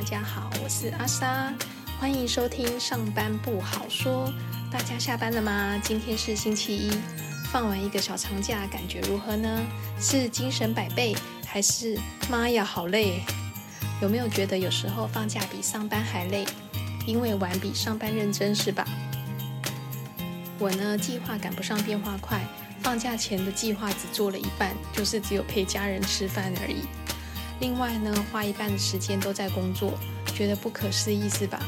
[0.00, 1.52] 大家好，我是阿莎，
[1.98, 4.32] 欢迎收听上班不好说。
[4.72, 5.78] 大家下班了吗？
[5.84, 6.90] 今天是星期一，
[7.52, 9.62] 放完一个小长假，感觉如何呢？
[10.00, 11.14] 是精神百倍，
[11.46, 11.98] 还是
[12.30, 13.20] 妈呀好累？
[14.00, 16.46] 有没有觉得有时候放假比上班还累？
[17.06, 18.88] 因为玩比上班认真是吧？
[20.58, 22.40] 我呢，计划赶不上变化快，
[22.80, 26.86] 放假前的计划只做了一半，就是只有陪家人吃饭而已。
[27.60, 29.92] 另外呢，花一半的时间都在工作，
[30.34, 31.60] 觉得不可思议是吧？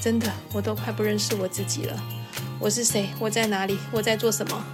[0.00, 2.02] 真的，我都快不认识我自己了。
[2.58, 3.10] 我是谁？
[3.18, 3.78] 我在哪里？
[3.92, 4.64] 我在做什么？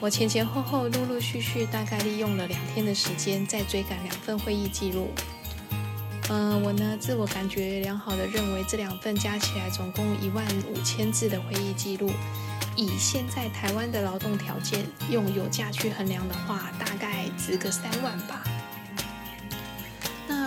[0.00, 5.10] 我前前后后、陆陆续续，大概利用了两天的时间，在追赶两份会议记录。
[6.28, 12.10] 嗯，我呢，自我感觉良好的认为，这两份加起来总共一万五千字的会议记录，
[12.76, 18.42] 以现在台湾的劳动条件，用油价去衡量的话，大概值个三万吧。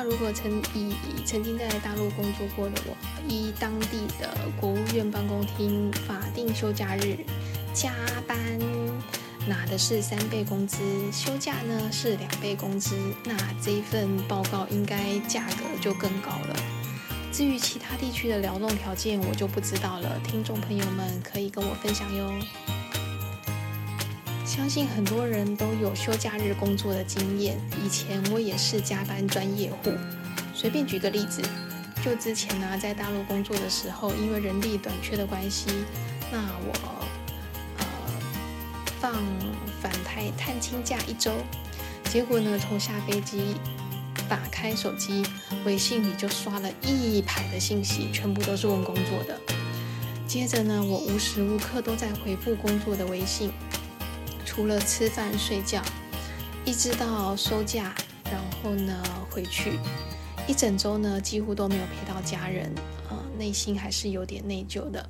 [0.02, 2.96] 那如果曾以曾经在大陆工作过的我，
[3.28, 7.18] 依当地的国务院办公厅法定休假日，
[7.74, 7.92] 加
[8.26, 8.38] 班
[9.46, 10.78] 拿的是三倍工资，
[11.12, 16.56] 休假呢是两倍工资，那这一份报告应该价格就更高了。
[17.34, 22.32] 至于其他地区的劳动条件，我就不知道了，听众朋友们可以跟我分享哟。
[24.50, 27.56] 相信很多人都有休假日工作的经验，
[27.86, 29.92] 以前我也是加班专业户。
[30.56, 31.40] 随便举个例子，
[32.04, 35.68] 就之前呢在大陆工作的时候，因为人力短缺的关系，
[36.32, 36.98] 那我
[37.78, 37.86] 呃
[39.00, 39.14] 放
[39.80, 41.32] 返台探亲假一周，
[42.06, 43.56] 结果呢从下飞机
[44.28, 45.24] 打开手机，
[45.64, 49.40] 微信里就刷了一排的信息，全部都是问工作的。
[50.28, 53.52] 接着呢，我无时无刻都在回复工作的微信。
[54.60, 55.82] 除了吃饭睡觉，
[56.66, 59.80] 一直到收假，然后呢回去，
[60.50, 62.70] 一整周呢几乎都没有陪到家人，
[63.10, 65.10] 呃，内心还是有点内疚的，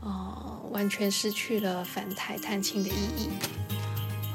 [0.00, 3.28] 呃，完全失去了返台探亲的意义。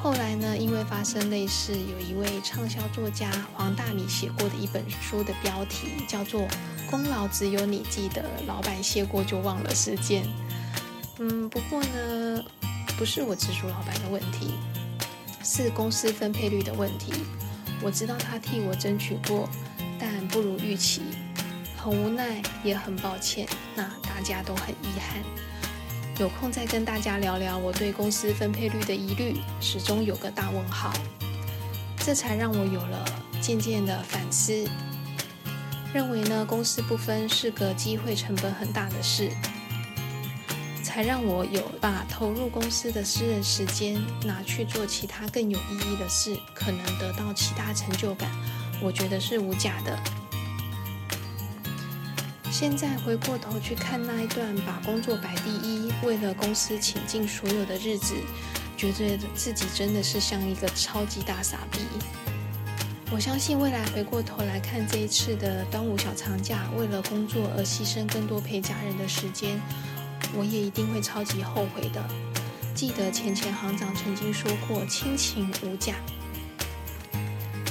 [0.01, 6.39] 后来呢，因为发生类似有一位畅销作家黄大米写过的一本书的标题叫做
[6.89, 10.25] 《功劳只有你记得，老板谢过就忘了》事件，
[11.19, 12.45] 嗯，不过呢。
[12.97, 14.55] 不是我直属老板的问题，
[15.43, 17.13] 是公司分配率的问题。
[17.81, 19.49] 我知道他替我争取过，
[19.99, 21.01] 但不如预期，
[21.75, 23.45] 很无奈，也很抱歉。
[23.75, 25.21] 那大家都很遗憾。
[26.17, 30.93] 有空再跟大家聊聊我对公司分配率的疑虑，始终有个大问号。
[31.97, 33.05] 这才让我有了
[33.41, 34.65] 渐渐的反思，
[35.93, 39.29] 认为呢，公司不分是个机会成本很大的事。
[40.95, 48.31] 才让我有把投入公司的私人时间拿去做其他更有意义的事，可能得到其他成就感，
[48.81, 49.99] 我觉得是无价的。
[52.49, 58.15] 现在回过头去看那一段把工作摆第一，为了公司倾尽所有的日子，
[58.77, 61.79] 觉得自己真的是像一个超级大傻逼。
[63.11, 69.59] 我相信未来回过头来看这一次的端午小长假，为了工作而牺牲更多陪家人的时间。
[70.35, 72.03] 我也一定会超级后悔的。
[72.73, 75.95] 记得前前行长曾经说过“亲情无价”。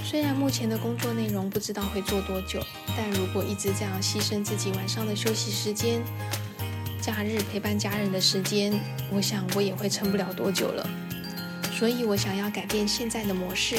[0.02, 2.64] 虽然目前的工作内容不知道会做多久，
[2.96, 6.00] 但如果一直这样牺牲自己晚上的休息时间、
[7.00, 10.88] 假日陪伴家人的时间，我想我也会撑不了多久了。
[11.72, 13.76] 所以我想要改变现在的模式。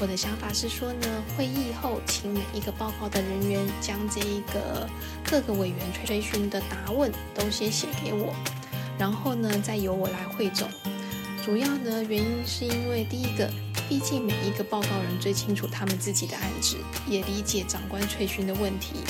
[0.00, 4.88] 我的想法是说呢，会议后请每一个报告的人员将这一个
[5.24, 8.32] 各个委员追询的答问都先写给我，
[8.96, 10.68] 然后呢再由我来汇总。
[11.44, 13.50] 主要呢原因是因为第一个，
[13.88, 16.76] 毕竟每一个报告人最清楚他们自己的案子，
[17.08, 19.00] 也理解长官催询的问题。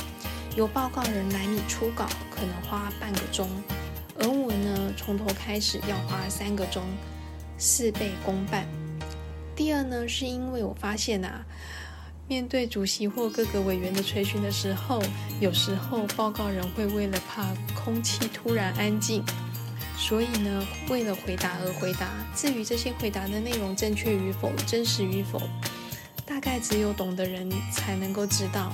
[0.56, 3.46] 由报告人来拟初稿可能花半个钟，
[4.19, 6.82] 而我呢从头开始要花三个钟，
[7.58, 8.67] 事倍功半。
[9.58, 11.44] 第二呢，是因为我发现啊，
[12.28, 15.02] 面对主席或各个委员的垂询的时候，
[15.40, 19.20] 有时候报告人会为了怕空气突然安静，
[19.96, 22.08] 所以呢，为了回答而回答。
[22.37, 25.43] 至于这些回答的内容正确与否、真实与否，
[26.25, 28.72] 大概只有懂的人才能够知道。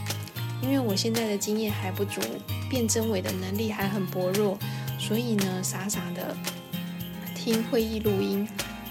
[0.60, 2.20] 因为我现在的经验还不足，
[2.68, 4.58] 辨真伪的能力还很薄弱，
[4.98, 6.36] 所以呢，傻傻的
[7.34, 8.46] 听会议录音。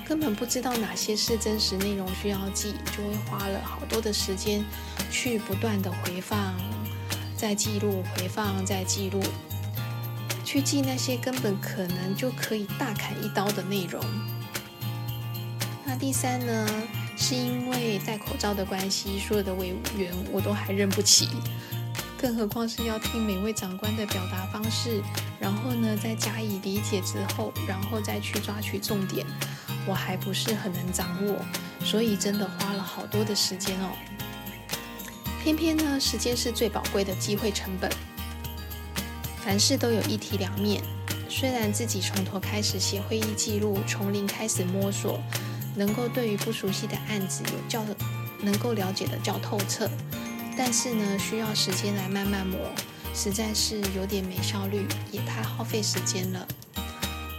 [0.05, 4.63] 根本不知道哪些是真实内容需要记，就会花了好多的时间
[5.09, 6.53] 去不断的回放、
[7.35, 9.21] 再记录、回放、再记录，
[10.43, 14.03] 去记那些根本可能就可以大砍一刀的内容。
[15.85, 16.67] 那第三呢，
[17.15, 21.29] 是因为戴口罩的关系，所有的委员我都还认不起。
[22.17, 25.01] 更何况是要听每位长官的表达方式，
[25.39, 29.25] 然后呢再加以理解之后，然后再去抓取重点，
[29.85, 31.35] 我还不是很能掌握，
[31.83, 33.89] 所以真的花了好多的时间哦。
[35.43, 37.91] 偏偏呢，时间是最宝贵的机会成本。
[39.43, 40.81] 凡事都有一体两面，
[41.27, 45.19] 虽然自己从头开始写会议记录，从零开始摸索，
[45.75, 47.85] 能够对于不熟悉的案子有较
[48.41, 49.89] 能够了解的较透彻，
[50.57, 52.57] 但是呢，需要时间来慢慢磨，
[53.13, 56.47] 实在是有点没效率，也太耗费时间了。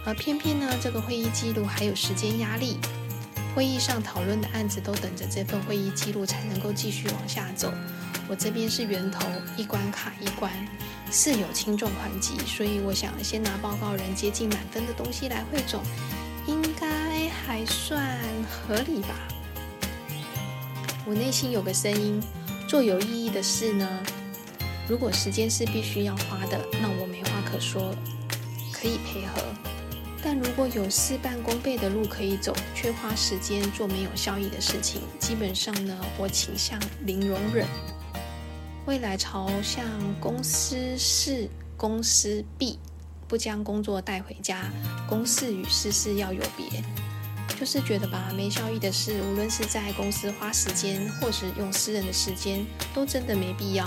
[0.05, 2.77] 而偏偏呢，这个会议记录还有时间压力。
[3.55, 7.73] 会议上讨论的案子都等着这份会议记录才能够继续往下走。
[8.27, 9.25] 我这边是源头，
[9.55, 10.51] 一关卡一关，
[11.11, 15.81] 是有轻重缓急，所以我想先拿报告人接近满分的东西来汇总，
[16.45, 19.15] 应该还算合理吧。
[21.05, 22.21] 我内心有个声音：
[22.67, 23.87] 做有意义的事呢，
[24.87, 27.95] 如果时间是必须要花的，那我没话可说，
[28.71, 29.41] 可以配合。
[30.23, 37.67] 但如果有事半功倍的路可以走，却花时间做没有效益的事情，基本上呢，我倾向零容忍。
[38.85, 39.83] 未来朝向
[40.19, 42.77] 公司事、公司必，
[43.27, 44.71] 不将工作带回家，
[45.09, 46.83] 公事与私事要有别。
[47.59, 53.85] 就是觉得吧，没效益的事，无论是在公司花时间，或是用私人的时间，都真的没必要。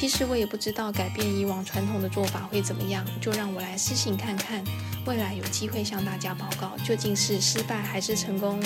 [0.00, 4.64] 其实我也不知道改变以往传统的做法会怎么样，就让我来试行看看，
[5.04, 8.58] 未来有机会向大家报告究竟是失败还是成功，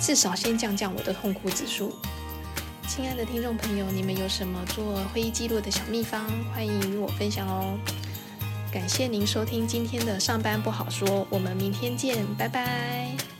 [0.00, 1.94] 至少先降降我的痛苦指数。
[2.88, 6.24] 亲爱的听众朋友，你们有什么做会议记录的小秘方，
[6.54, 7.78] 欢迎与我分享哦。
[8.72, 13.37] 感谢您收听今天的上班不好说，我们明天见，拜拜。